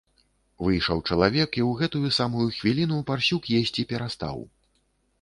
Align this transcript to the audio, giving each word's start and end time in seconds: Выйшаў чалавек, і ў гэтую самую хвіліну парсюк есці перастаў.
Выйшаў 0.67 1.01
чалавек, 1.09 1.49
і 1.61 1.65
ў 1.69 1.83
гэтую 1.83 2.15
самую 2.19 2.47
хвіліну 2.59 3.01
парсюк 3.13 3.43
есці 3.63 3.89
перастаў. 3.97 4.47